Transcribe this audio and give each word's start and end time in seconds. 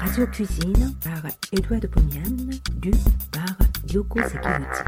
Radio 0.00 0.26
Cuisine 0.26 0.94
par 1.02 1.30
Edouard 1.52 1.80
de 1.80 1.86
Pomian, 1.86 2.20
du 2.76 2.90
par 3.32 3.56
Yoko 3.90 4.18
Sekiguchi. 4.20 4.82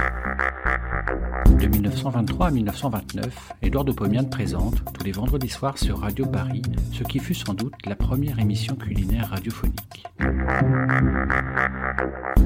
De 1.59 1.67
1923 1.67 2.49
à 2.49 2.51
1929, 2.51 3.53
Édouard 3.63 3.87
de 3.87 3.93
Pomian 3.93 4.25
présente, 4.25 4.85
tous 4.93 5.05
les 5.05 5.13
vendredis 5.13 5.49
soirs 5.49 5.79
sur 5.79 6.01
Radio 6.01 6.27
Paris, 6.27 6.61
ce 6.93 7.03
qui 7.03 7.19
fut 7.19 7.33
sans 7.33 7.55
doute 7.55 7.75
la 7.87 7.97
première 7.97 8.39
émission 8.39 8.77
culinaire 8.77 9.31
radiophonique. 9.31 10.05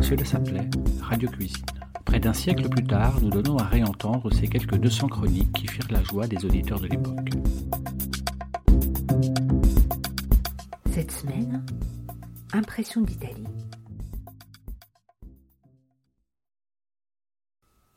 Cela 0.01 0.25
s'appelait 0.25 0.71
Radio 1.03 1.29
Cuisine. 1.29 1.67
Près 2.05 2.21
d'un 2.21 2.35
siècle 2.35 2.69
plus 2.69 2.85
tard, 2.85 3.14
nous 3.21 3.30
donnons 3.30 3.57
à 3.59 3.64
réentendre 3.64 4.32
ces 4.32 4.46
quelques 4.46 4.77
200 4.77 5.09
chroniques 5.09 5.53
qui 5.55 5.67
firent 5.67 5.91
la 5.91 6.05
joie 6.05 6.29
des 6.29 6.45
auditeurs 6.45 6.79
de 6.79 6.87
l'époque. 6.87 7.30
Cette 11.01 11.12
semaine, 11.12 11.65
Impression 12.52 13.01
d'Italie. 13.01 13.47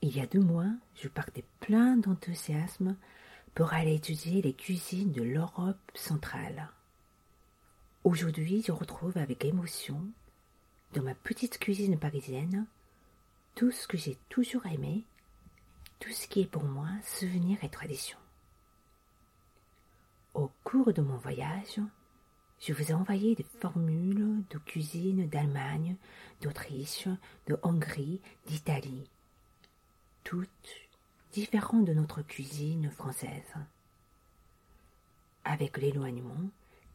Il 0.02 0.16
y 0.16 0.22
a 0.22 0.26
deux 0.26 0.40
mois, 0.40 0.72
je 0.96 1.10
partais 1.10 1.44
plein 1.60 1.98
d'enthousiasme 1.98 2.96
pour 3.56 3.74
aller 3.74 3.96
étudier 3.96 4.42
les 4.42 4.54
cuisines 4.54 5.12
de 5.12 5.22
l'Europe 5.22 5.82
centrale. 5.94 6.70
Aujourd'hui, 8.06 8.64
je 8.66 8.72
retrouve 8.72 9.18
avec 9.18 9.44
émotion, 9.44 10.00
dans 10.94 11.04
ma 11.04 11.14
petite 11.14 11.60
cuisine 11.60 12.00
parisienne, 12.00 12.66
tout 13.56 13.72
ce 13.72 13.86
que 13.86 13.98
j'ai 13.98 14.18
toujours 14.30 14.66
aimé, 14.68 15.04
tout 16.00 16.14
ce 16.14 16.26
qui 16.26 16.40
est 16.40 16.50
pour 16.50 16.64
moi 16.64 16.88
souvenir 17.04 17.62
et 17.66 17.70
tradition. 17.70 18.18
Au 20.34 20.50
cours 20.64 20.94
de 20.94 21.02
mon 21.02 21.18
voyage, 21.18 21.82
je 22.60 22.74
vous 22.74 22.92
ai 22.92 22.94
envoyé 22.94 23.36
des 23.36 23.46
formules 23.60 24.44
de 24.50 24.58
cuisine 24.58 25.28
d'Allemagne, 25.28 25.96
d'Autriche, 26.42 27.08
de 27.48 27.58
Hongrie, 27.64 28.22
d'Italie, 28.48 29.04
toutes 30.24 30.50
différentes 31.34 31.86
de 31.86 31.94
notre 31.94 32.22
cuisine 32.22 32.90
française. 32.92 33.54
Avec 35.44 35.78
l'éloignement, 35.78 36.50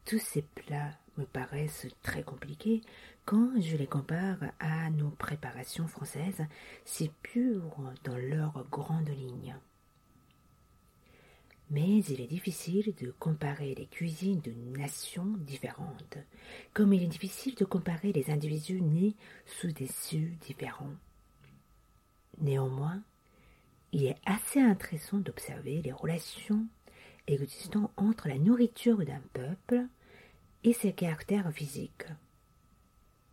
tous 0.04 0.20
ces 0.20 0.42
plats 0.42 0.92
me 1.18 1.24
paraissent 1.24 1.86
très 2.02 2.22
compliqués 2.22 2.80
quand 3.26 3.60
je 3.60 3.76
les 3.76 3.86
compare 3.86 4.38
à 4.58 4.88
nos 4.88 5.10
préparations 5.10 5.86
françaises, 5.86 6.46
si 6.86 7.10
pures 7.22 7.92
dans 8.04 8.16
leurs 8.16 8.64
grandes 8.70 9.10
lignes. 9.10 9.54
Mais 11.70 11.98
il 12.04 12.20
est 12.20 12.26
difficile 12.26 12.94
de 13.00 13.10
comparer 13.10 13.74
les 13.74 13.86
cuisines 13.86 14.40
de 14.40 14.52
nations 14.78 15.34
différentes, 15.38 16.16
comme 16.72 16.94
il 16.94 17.02
est 17.02 17.08
difficile 17.08 17.54
de 17.56 17.66
comparer 17.66 18.12
les 18.12 18.30
individus 18.30 18.80
nés 18.80 19.14
sous 19.44 19.72
des 19.72 19.86
cieux 19.86 20.32
différents. 20.40 20.94
Néanmoins, 22.40 23.02
il 23.92 24.04
est 24.04 24.16
assez 24.24 24.60
intéressant 24.60 25.18
d'observer 25.18 25.82
les 25.82 25.92
relations 25.92 26.66
existant 27.26 27.90
entre 27.96 28.28
la 28.28 28.38
nourriture 28.38 29.04
d'un 29.04 29.22
peuple 29.34 29.86
et 30.64 30.72
ses 30.72 30.92
caractères 30.92 31.52
physiques. 31.52 32.06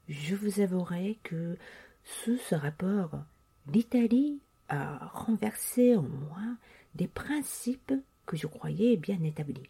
Je 0.08 0.36
vous 0.36 0.60
avouerai 0.60 1.20
que 1.24 1.58
sous 2.04 2.38
ce 2.38 2.56
rapport, 2.56 3.24
l'Italie 3.68 4.42
a 4.70 5.08
renversé 5.08 5.96
en 5.96 6.04
moi 6.04 6.58
des 6.94 7.08
principes 7.08 7.94
que 8.26 8.38
je 8.38 8.48
croyais 8.48 8.98
bien 8.98 9.22
établi. 9.24 9.70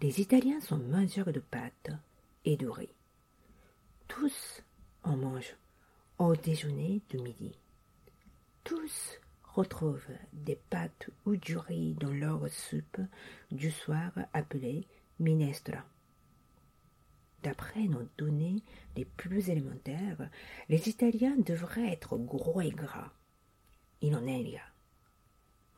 Les 0.00 0.20
Italiens 0.20 0.60
sont 0.60 0.78
mangeurs 0.78 1.32
de 1.32 1.40
pâtes 1.40 1.90
et 2.44 2.56
de 2.56 2.68
riz. 2.68 2.94
Tous 4.06 4.62
en 5.02 5.16
mangent 5.16 5.56
au 6.18 6.36
déjeuner 6.36 7.02
de 7.10 7.18
midi. 7.18 7.52
Tous 8.64 9.18
retrouvent 9.42 10.14
des 10.32 10.56
pâtes 10.56 11.10
ou 11.26 11.36
du 11.36 11.56
riz 11.56 11.94
dans 11.94 12.12
leur 12.12 12.48
soupe 12.48 13.00
du 13.50 13.70
soir 13.70 14.12
appelée 14.32 14.86
minestra. 15.18 15.84
D'après 17.42 17.84
nos 17.84 18.06
données 18.18 18.62
les 18.96 19.04
plus 19.04 19.48
élémentaires, 19.48 20.28
les 20.68 20.88
Italiens 20.88 21.36
devraient 21.38 21.92
être 21.92 22.18
gros 22.18 22.60
et 22.60 22.70
gras. 22.70 23.12
Il 24.00 24.14
en 24.14 24.26
est 24.26 24.42
là 24.44 24.67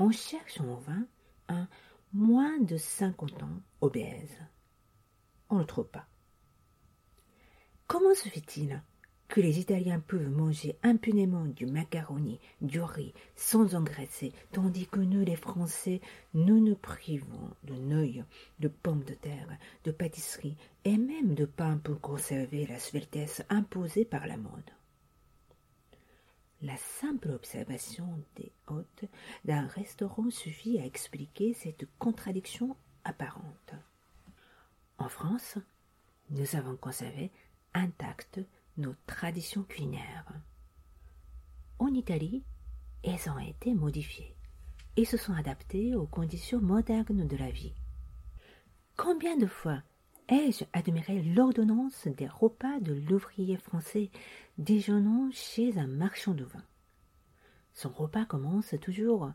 on 0.00 0.10
cherche 0.10 0.58
en 0.60 0.76
vain 0.76 1.06
un 1.48 1.68
moins 2.14 2.58
de 2.58 2.78
50 2.78 3.42
ans 3.42 3.60
obèse. 3.82 4.38
On 5.50 5.58
ne 5.58 5.64
trouve 5.64 5.88
pas. 5.88 6.06
Comment 7.86 8.14
se 8.14 8.28
fait-il 8.28 8.82
que 9.28 9.42
les 9.42 9.60
Italiens 9.60 10.00
peuvent 10.00 10.30
manger 10.30 10.76
impunément 10.82 11.44
du 11.44 11.66
macaroni, 11.66 12.40
du 12.62 12.80
riz, 12.80 13.12
sans 13.36 13.74
engraisser, 13.74 14.32
tandis 14.52 14.86
que 14.86 15.00
nous, 15.00 15.22
les 15.22 15.36
Français, 15.36 16.00
nous 16.32 16.60
nous 16.60 16.76
privons 16.76 17.50
de 17.64 17.74
nouilles, 17.74 18.24
de 18.58 18.68
pommes 18.68 19.04
de 19.04 19.14
terre, 19.14 19.58
de 19.84 19.92
pâtisseries 19.92 20.56
et 20.84 20.96
même 20.96 21.34
de 21.34 21.44
pain 21.44 21.76
pour 21.76 22.00
conserver 22.00 22.66
la 22.66 22.78
sveltesse 22.78 23.42
imposée 23.50 24.06
par 24.06 24.26
la 24.26 24.38
mode? 24.38 24.70
La 26.62 26.76
simple 26.76 27.30
observation 27.30 28.22
des 28.36 28.52
hôtes 28.68 29.04
d'un 29.44 29.66
restaurant 29.66 30.30
suffit 30.30 30.78
à 30.78 30.84
expliquer 30.84 31.54
cette 31.54 31.86
contradiction 31.98 32.76
apparente. 33.04 33.74
En 34.98 35.08
France, 35.08 35.58
nous 36.30 36.56
avons 36.56 36.76
conservé 36.76 37.30
intactes 37.74 38.40
nos 38.76 38.94
traditions 39.06 39.62
culinaires. 39.62 40.32
En 41.78 41.88
Italie, 41.88 42.44
elles 43.02 43.30
ont 43.30 43.38
été 43.38 43.74
modifiées 43.74 44.36
et 44.96 45.04
se 45.04 45.16
sont 45.16 45.32
adaptées 45.32 45.94
aux 45.94 46.06
conditions 46.06 46.60
modernes 46.60 47.26
de 47.26 47.36
la 47.36 47.50
vie. 47.50 47.74
Combien 48.96 49.36
de 49.38 49.46
fois 49.46 49.82
ai-je 50.30 50.64
admiré 50.72 51.20
l'ordonnance 51.22 52.06
des 52.06 52.28
repas 52.28 52.78
de 52.80 52.94
l'ouvrier 52.94 53.56
français 53.56 54.10
déjeunant 54.58 55.28
chez 55.32 55.76
un 55.76 55.88
marchand 55.88 56.34
de 56.34 56.44
vin? 56.44 56.64
Son 57.74 57.90
repas 57.90 58.24
commence 58.24 58.74
toujours 58.80 59.32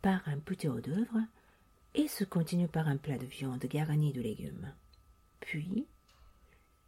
par 0.00 0.26
un 0.26 0.38
petit 0.38 0.66
hors 0.66 0.80
d'œuvre 0.80 1.20
et 1.94 2.08
se 2.08 2.24
continue 2.24 2.68
par 2.68 2.88
un 2.88 2.96
plat 2.96 3.18
de 3.18 3.26
viande 3.26 3.64
garni 3.66 4.12
de 4.12 4.22
légumes. 4.22 4.72
Puis, 5.40 5.86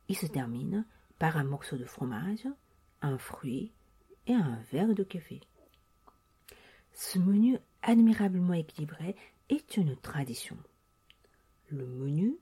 il 0.08 0.16
se 0.16 0.26
termine 0.26 0.86
par 1.18 1.36
un 1.36 1.44
morceau 1.44 1.76
de 1.76 1.84
fromage, 1.84 2.46
un 3.02 3.18
fruit 3.18 3.72
et 4.26 4.34
un 4.34 4.58
verre 4.72 4.94
de 4.94 5.02
café. 5.02 5.40
Ce 6.92 7.18
menu 7.18 7.58
admirablement 7.82 8.54
équilibré 8.54 9.16
est 9.48 9.76
une 9.76 9.96
tradition. 9.96 10.56
Le 11.68 11.86
menu 11.86 12.38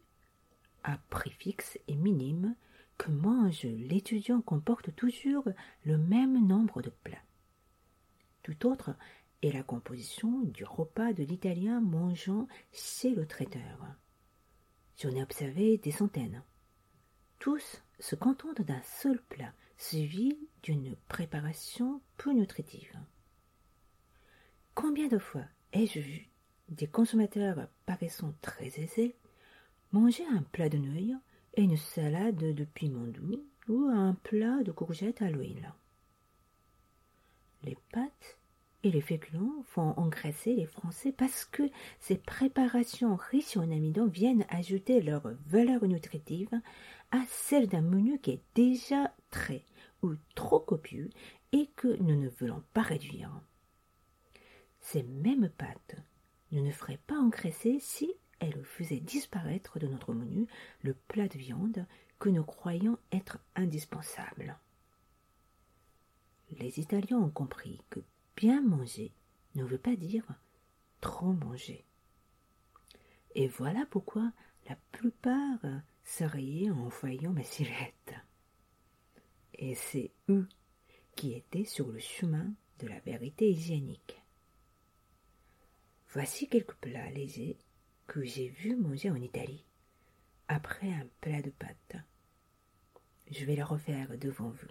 à 0.85 0.99
préfixe 1.11 1.79
et 1.89 1.97
minime 1.97 2.55
que 2.97 3.11
mange 3.11 3.63
l'étudiant 3.63 4.41
comporte 4.41 4.95
toujours 4.97 5.49
le 5.85 5.99
même 5.99 6.47
nombre 6.47 6.83
de 6.83 6.91
plats. 6.91 7.23
Tout 8.43 8.67
autre 8.67 8.95
est 9.43 9.53
la 9.53 9.63
composition 9.63 10.41
du 10.41 10.65
repas 10.65 11.13
de 11.13 11.23
l'italien 11.23 11.81
mangeant 11.81 12.49
chez 12.73 13.15
le 13.15 13.27
traiteur. 13.27 13.87
J'en 15.01 15.15
ai 15.15 15.23
observé 15.23 15.79
des 15.79 15.93
centaines. 15.93 16.43
Tous 17.39 17.83
se 18.01 18.17
contentent 18.17 18.63
d'un 18.63 18.83
seul 18.83 19.23
plat, 19.23 19.53
suivi 19.77 20.37
d'une 20.65 20.97
préparation 21.09 22.01
peu 22.17 22.33
nutritive. 22.33 22.99
Combien 24.75 25.07
de 25.09 25.19
fois 25.19 25.45
ai-je 25.73 26.01
vu 26.01 26.29
des 26.69 26.89
consommateurs 26.89 27.69
paraissant 27.87 28.35
très 28.43 28.81
aisés 28.81 29.17
Manger 29.91 30.27
un 30.31 30.43
plat 30.43 30.69
de 30.69 30.77
nouilles 30.77 31.17
et 31.55 31.63
une 31.63 31.79
salade 31.79 32.37
de 32.37 32.65
piment 32.65 33.07
doux 33.07 33.43
ou 33.69 33.89
un 33.91 34.13
plat 34.23 34.63
de 34.63 34.71
courgettes 34.71 35.23
à 35.23 35.31
l'huile. 35.31 35.73
Les 37.63 37.77
pâtes 37.91 38.39
et 38.83 38.91
les 38.91 39.01
féculents 39.01 39.63
font 39.65 39.95
engraisser 39.97 40.55
les 40.55 40.67
Français 40.67 41.11
parce 41.11 41.47
que 41.47 41.63
ces 42.01 42.19
préparations 42.19 43.17
riches 43.17 43.57
en 43.57 43.71
amidon 43.71 44.07
viennent 44.07 44.45
ajouter 44.51 45.01
leur 45.01 45.23
valeur 45.47 45.83
nutritive 45.87 46.53
à 47.11 47.23
celle 47.29 47.67
d'un 47.67 47.81
menu 47.81 48.19
qui 48.19 48.33
est 48.33 48.43
déjà 48.55 49.15
très 49.31 49.65
ou 50.03 50.17
trop 50.35 50.61
copieux 50.61 51.09
et 51.53 51.67
que 51.77 51.97
nous 52.03 52.21
ne 52.21 52.29
voulons 52.29 52.63
pas 52.75 52.83
réduire. 52.83 53.31
Ces 54.81 55.03
mêmes 55.03 55.49
pâtes 55.49 55.97
ne 56.53 56.61
nous 56.61 56.73
feraient 56.73 57.01
pas 57.07 57.17
engraisser 57.17 57.79
si 57.81 58.13
elle 58.41 58.65
faisait 58.65 59.01
disparaître 59.01 59.79
de 59.79 59.87
notre 59.87 60.15
menu 60.15 60.47
le 60.83 60.95
plat 60.95 61.29
de 61.29 61.39
viande 61.39 61.87
que 62.19 62.29
nous 62.29 62.45
croyions 62.45 62.99
être 63.13 63.39
indispensable. 63.55 64.59
Les 66.59 66.81
Italiens 66.81 67.19
ont 67.19 67.31
compris 67.31 67.83
que 67.91 68.01
bien 68.37 68.63
manger 68.63 69.13
ne 69.55 69.65
veut 69.65 69.79
pas 69.79 69.97
dire 69.97 70.27
trop 71.01 71.33
manger. 71.33 71.85
Et 73.35 73.49
voilà 73.49 73.87
pourquoi 73.91 74.33
la 74.69 74.77
plupart 74.93 75.61
se 76.05 76.25
en 76.71 76.89
voyant 76.89 77.33
ma 77.33 77.43
silhouette. 77.43 78.15
Et 79.55 79.75
c'est 79.75 80.11
eux 80.29 80.49
qui 81.15 81.35
étaient 81.35 81.65
sur 81.65 81.89
le 81.89 81.99
chemin 81.99 82.53
de 82.79 82.87
la 82.87 82.99
vérité 83.01 83.51
hygiénique. 83.51 84.23
Voici 86.11 86.49
quelques 86.49 86.77
plats 86.77 87.11
légers 87.11 87.59
que 88.09 88.25
j'ai 88.25 88.49
vus 88.49 88.75
manger 88.75 89.11
en 89.11 89.17
Italie 89.17 89.65
après 90.49 90.91
un 90.91 91.07
plat 91.21 91.43
de 91.43 91.51
pâtes. 91.51 91.97
Je 93.31 93.45
vais 93.45 93.55
le 93.55 93.63
refaire 93.63 94.17
devant 94.19 94.49
vous. 94.49 94.67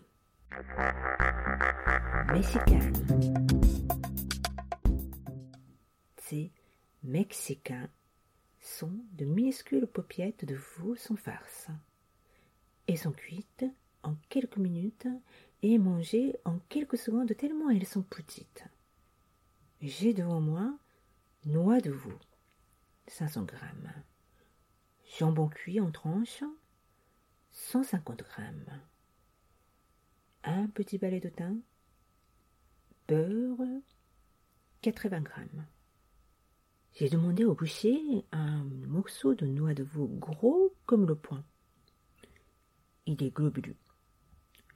Mexicain. 2.34 2.92
Ces 6.18 6.52
Mexicains 7.04 7.90
sont 8.60 9.00
de 9.14 9.26
minuscules 9.26 9.86
paupiettes 9.86 10.44
de 10.44 10.56
veau 10.56 10.96
sans 10.96 11.16
farce. 11.16 11.68
Elles 12.88 12.98
sont 12.98 13.12
cuites 13.12 13.66
en 14.02 14.16
quelques 14.30 14.58
minutes 14.58 15.08
et 15.62 15.78
mangées 15.78 16.36
en 16.44 16.58
quelques 16.70 16.98
secondes 16.98 17.38
tellement 17.38 17.70
elles 17.70 17.86
sont 17.86 18.02
petites. 18.02 18.64
J'ai 19.80 20.16
devant 20.16 20.42
moi 20.42 20.76
noix 21.46 21.80
de 21.80 21.92
veau, 21.92 22.18
500 23.08 23.44
grammes, 23.44 23.94
jambon 25.18 25.48
cuit 25.48 25.80
en 25.80 25.92
tranches, 25.92 26.44
150 27.52 28.24
grammes, 28.24 28.82
un 30.44 30.68
petit 30.68 30.98
balai 30.98 31.20
de 31.20 31.30
thym, 31.30 31.62
beurre, 33.08 33.82
80 34.82 35.22
grammes. 35.22 35.66
J'ai 36.94 37.10
demandé 37.10 37.46
au 37.46 37.54
boucher 37.54 38.26
un 38.32 38.64
morceau 38.88 39.36
de 39.36 39.46
noix 39.46 39.74
de 39.74 39.84
veau 39.84 40.08
gros 40.08 40.74
comme 40.86 41.06
le 41.06 41.16
poing. 41.16 41.44
Il 43.06 43.22
est 43.24 43.30
globuleux. 43.30 43.78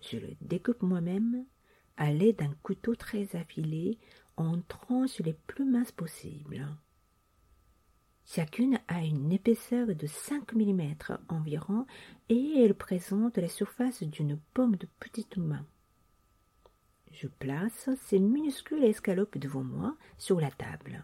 Je 0.01 0.17
le 0.17 0.35
découpe 0.41 0.83
moi-même 0.83 1.45
à 1.97 2.11
l'aide 2.11 2.37
d'un 2.37 2.53
couteau 2.63 2.95
très 2.95 3.35
affilé 3.35 3.97
en 4.37 4.61
tranches 4.61 5.19
les 5.19 5.33
plus 5.33 5.65
minces 5.65 5.91
possibles. 5.91 6.67
Chacune 8.33 8.79
a 8.87 9.03
une 9.03 9.33
épaisseur 9.33 9.87
de 9.87 10.07
5 10.07 10.53
mm 10.53 10.93
environ 11.27 11.85
et 12.29 12.63
elle 12.63 12.73
présente 12.73 13.37
la 13.37 13.49
surface 13.49 14.03
d'une 14.03 14.39
pomme 14.53 14.77
de 14.77 14.87
petite 15.01 15.35
main. 15.35 15.67
Je 17.11 17.27
place 17.27 17.89
ces 18.03 18.19
minuscules 18.19 18.85
escalopes 18.85 19.37
devant 19.37 19.65
moi 19.65 19.97
sur 20.17 20.39
la 20.39 20.49
table. 20.49 21.03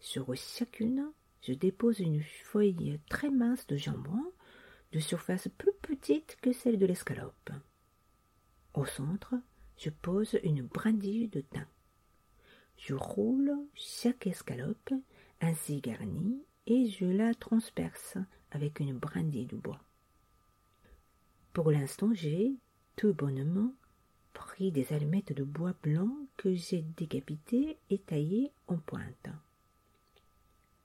Sur 0.00 0.34
chacune, 0.36 1.10
je 1.40 1.54
dépose 1.54 2.00
une 2.00 2.22
feuille 2.22 3.00
très 3.08 3.30
mince 3.30 3.66
de 3.66 3.78
jambon, 3.78 4.34
de 4.92 4.98
surface 4.98 5.48
plus 5.56 5.72
petite 5.80 6.36
que 6.42 6.52
celle 6.52 6.78
de 6.78 6.84
l'escalope. 6.84 7.50
Au 8.74 8.84
centre, 8.84 9.36
je 9.78 9.88
pose 9.88 10.38
une 10.42 10.60
brindille 10.60 11.28
de 11.28 11.40
thym. 11.40 11.66
Je 12.76 12.92
roule 12.92 13.56
chaque 13.74 14.26
escalope 14.26 14.92
ainsi 15.42 15.80
garnie 15.80 16.42
et 16.66 16.88
je 16.88 17.04
la 17.04 17.34
transperce 17.34 18.16
avec 18.50 18.80
une 18.80 18.96
brindille 18.96 19.46
de 19.46 19.56
bois. 19.56 19.80
Pour 21.52 21.70
l'instant, 21.70 22.14
j'ai 22.14 22.54
tout 22.96 23.12
bonnement 23.12 23.74
pris 24.32 24.72
des 24.72 24.92
allumettes 24.92 25.32
de 25.32 25.44
bois 25.44 25.74
blanc 25.82 26.10
que 26.36 26.54
j'ai 26.54 26.82
décapitées 26.96 27.78
et 27.90 27.98
taillées 27.98 28.52
en 28.68 28.78
pointe. 28.78 29.28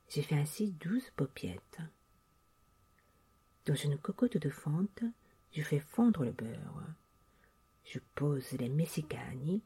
J'ai 0.09 0.21
fait 0.21 0.35
ainsi 0.35 0.71
douze 0.71 1.09
paupiettes. 1.15 1.79
Dans 3.65 3.75
une 3.75 3.97
cocotte 3.97 4.37
de 4.37 4.49
fonte, 4.49 5.03
je 5.51 5.61
fais 5.61 5.79
fondre 5.79 6.23
le 6.23 6.31
beurre. 6.31 6.83
Je 7.83 7.99
pose 8.15 8.51
les 8.53 8.69
messicani 8.69 9.61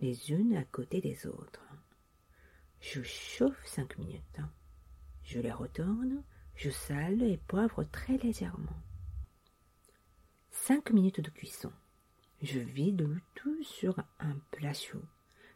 les 0.00 0.32
unes 0.32 0.56
à 0.56 0.64
côté 0.64 1.00
des 1.00 1.26
autres. 1.26 1.71
Je 2.82 3.00
chauffe 3.04 3.64
cinq 3.64 3.96
minutes. 3.96 4.40
Je 5.22 5.38
les 5.38 5.52
retourne, 5.52 6.24
je 6.56 6.68
sale 6.68 7.22
et 7.22 7.36
poivre 7.36 7.84
très 7.84 8.18
légèrement. 8.18 8.76
Cinq 10.50 10.90
minutes 10.90 11.20
de 11.20 11.30
cuisson. 11.30 11.72
Je 12.42 12.58
vide 12.58 13.02
le 13.02 13.20
tout 13.36 13.62
sur 13.62 14.00
un 14.18 14.36
plat 14.50 14.74
chaud. 14.74 15.04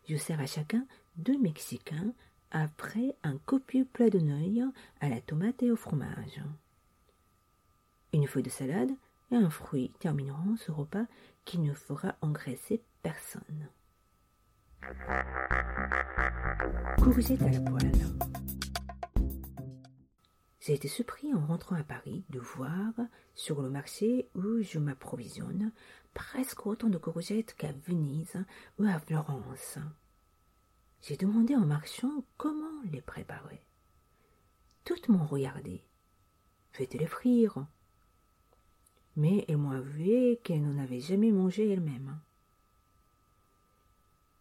Je 0.09 0.17
sers 0.17 0.39
à 0.39 0.47
chacun 0.47 0.87
deux 1.17 1.37
Mexicains 1.37 2.15
après 2.53 3.17
un 3.25 3.39
copieux 3.39 3.85
plat 3.85 4.09
de 4.09 4.21
neuilles 4.21 4.65
à 5.01 5.09
la 5.09 5.21
tomate 5.21 5.65
et 5.65 5.73
au 5.73 5.77
fromage. 5.77 6.41
Une 8.13 8.29
feuille 8.29 8.45
de 8.45 8.51
salade 8.51 8.93
et 9.33 9.37
un 9.37 9.51
fruit 9.51 9.91
termineront 9.99 10.57
ce 10.57 10.71
repas 10.71 11.07
qui 11.45 11.59
ne 11.59 11.75
fera 11.75 12.15
engraisser 12.21 12.85
personne. 13.03 13.69
Courgette 17.03 17.43
à 17.43 17.51
la 17.51 17.61
poêle. 17.61 17.93
J'ai 20.61 20.75
été 20.75 20.87
surpris 20.87 21.33
en 21.35 21.45
rentrant 21.45 21.77
à 21.77 21.83
Paris 21.83 22.25
de 22.31 22.39
voir 22.39 22.93
sur 23.35 23.63
le 23.63 23.71
marché 23.71 24.29
où 24.35 24.63
je 24.63 24.79
m'approvisionne 24.79 25.73
presque 26.15 26.67
autant 26.67 26.89
de 26.89 26.99
courgettes 26.99 27.55
qu'à 27.55 27.73
Venise 27.87 28.37
ou 28.79 28.85
à 28.85 28.99
Florence. 28.99 29.79
J'ai 31.03 31.17
demandé 31.17 31.57
en 31.57 31.67
marchand 31.67 32.25
comment 32.37 32.83
les 32.93 33.03
préparer. 33.03 33.63
Toutes 34.85 35.09
m'ont 35.09 35.27
regardé. 35.27 35.83
Faites-les 36.73 37.07
frire. 37.07 37.67
Mais 39.17 39.45
elles 39.49 39.57
m'ont 39.57 39.71
avoué 39.71 40.41
qu'elles 40.45 40.63
n'en 40.63 40.83
avaient 40.83 41.01
jamais 41.01 41.33
mangé 41.33 41.73
elles-mêmes. 41.73 42.21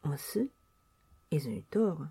En 0.06 0.18
ce, 0.18 0.48
elles 1.31 1.48
ont 1.50 1.52
eu 1.52 1.63
tort, 1.63 2.06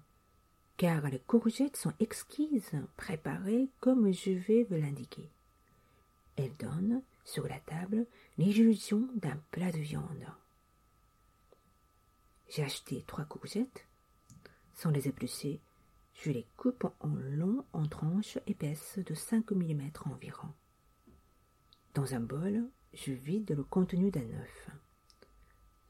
car 0.76 1.08
les 1.08 1.20
courgettes 1.20 1.76
sont 1.76 1.92
exquises, 2.00 2.72
préparées 2.96 3.70
comme 3.80 4.12
je 4.12 4.32
vais 4.32 4.64
vous 4.64 4.74
l'indiquer. 4.74 5.30
Elles 6.36 6.56
donnent 6.56 7.02
sur 7.24 7.46
la 7.46 7.60
table 7.60 8.06
l'illusion 8.36 9.08
d'un 9.14 9.36
plat 9.52 9.70
de 9.70 9.78
viande. 9.78 10.26
J'ai 12.48 12.64
acheté 12.64 13.04
trois 13.06 13.24
courgettes. 13.24 13.86
Sans 14.74 14.90
les 14.90 15.06
éplucher, 15.06 15.60
je 16.14 16.32
les 16.32 16.46
coupe 16.56 16.86
en 16.98 17.14
long 17.14 17.64
en 17.72 17.86
tranches 17.86 18.38
épaisses 18.48 18.98
de 18.98 19.14
5 19.14 19.52
mm 19.52 19.90
environ. 20.06 20.48
Dans 21.94 22.14
un 22.14 22.20
bol, 22.20 22.68
je 22.92 23.12
vide 23.12 23.54
le 23.56 23.62
contenu 23.62 24.10
d'un 24.10 24.28
œuf. 24.32 24.70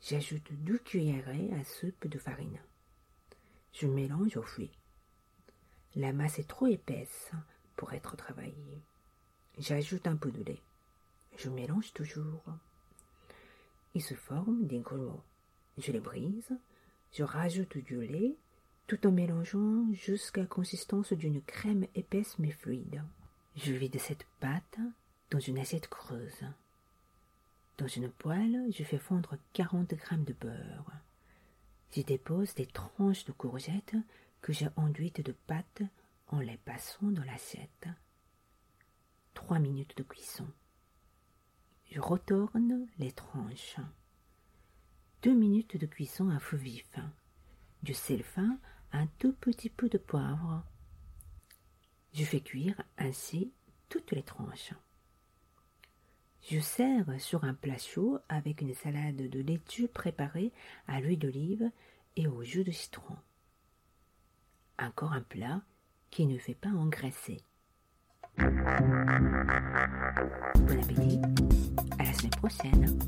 J'ajoute 0.07 0.53
deux 0.53 0.77
cuillerées 0.77 1.51
à 1.59 1.65
soupe 1.65 2.07
de 2.07 2.19
farine. 2.19 2.59
Je 3.73 3.87
mélange 3.87 4.37
au 4.37 4.43
fruit. 4.43 4.71
La 5.97 6.13
masse 6.13 6.39
est 6.39 6.47
trop 6.49 6.67
épaisse 6.67 7.31
pour 7.75 7.95
être 7.95 8.15
travaillée. 8.15 8.83
J'ajoute 9.57 10.07
un 10.07 10.17
peu 10.17 10.31
de 10.31 10.45
lait. 10.45 10.61
Je 11.39 11.49
mélange 11.49 11.95
toujours. 11.95 12.45
Il 13.95 14.03
se 14.03 14.13
forme 14.13 14.67
des 14.67 14.81
grumeaux. 14.81 15.23
Je 15.79 15.91
les 15.91 16.01
brise. 16.01 16.51
Je 17.13 17.23
rajoute 17.23 17.79
du 17.79 18.07
lait 18.07 18.37
tout 18.87 19.07
en 19.07 19.11
mélangeant 19.11 19.91
jusqu'à 19.95 20.43
la 20.43 20.47
consistance 20.47 21.15
d'une 21.15 21.41
crème 21.41 21.87
épaisse 21.95 22.39
mais 22.39 22.51
fluide. 22.51 23.03
Je 23.57 23.73
vide 23.73 23.99
cette 23.99 24.27
pâte 24.39 24.79
dans 25.31 25.41
une 25.41 25.59
assiette 25.59 25.89
creuse. 25.89 26.45
Dans 27.76 27.88
une 27.88 28.11
poêle, 28.11 28.66
je 28.71 28.85
fais 28.85 28.99
fondre 28.99 29.37
40 29.52 29.95
grammes 29.95 30.25
de 30.25 30.33
beurre. 30.33 30.93
J'y 31.90 32.04
dépose 32.04 32.54
des 32.54 32.66
tranches 32.66 33.25
de 33.25 33.33
courgettes 33.33 33.97
que 34.40 34.52
j'ai 34.52 34.69
enduites 34.76 35.21
de 35.25 35.33
pâte 35.33 35.83
en 36.28 36.38
les 36.38 36.57
passant 36.59 37.11
dans 37.11 37.25
l'assiette. 37.25 37.88
Trois 39.33 39.59
minutes 39.59 39.97
de 39.97 40.04
cuisson. 40.04 40.47
Je 41.90 42.00
retourne 42.00 42.87
les 42.99 43.12
tranches. 43.12 43.76
Deux 45.23 45.35
minutes 45.35 45.76
de 45.76 45.87
cuisson 45.87 46.31
à 46.31 46.38
feu 46.38 46.57
vif. 46.57 46.95
Du 47.83 47.93
sel 47.93 48.23
fin, 48.23 48.59
un 48.93 49.07
tout 49.19 49.33
petit 49.33 49.71
peu 49.71 49.88
de 49.88 49.99
poivre. 49.99 50.64
Je 52.12 52.25
fais 52.25 52.40
cuire 52.40 52.81
ainsi 52.99 53.52
toutes 53.88 54.12
les 54.12 54.23
tranches. 54.23 54.75
Je 56.51 56.61
sers 56.61 57.07
sur 57.19 57.45
un 57.45 57.55
plat 57.55 57.79
chaud 57.79 58.19
avec 58.29 58.61
une 58.61 58.75
salade 58.75 59.17
de 59.17 59.41
laitue 59.41 59.89
préparée 59.89 60.53
à 60.87 61.01
l'huile 61.01 61.19
d'olive 61.19 61.71
et 62.17 62.29
au 62.29 62.43
jus 62.43 62.65
de 62.65 62.71
citron. 62.71 63.17
Encore 64.79 65.15
un 65.15 65.23
plat 65.23 65.63
qui 66.11 66.27
ne 66.27 66.37
fait 66.37 66.55
pas 66.55 66.69
engraisser. 66.69 67.41
Bon 68.37 68.45
appétit, 70.83 71.21
à 71.99 72.05
la 72.05 72.13
semaine 72.13 72.31
prochaine. 72.33 72.99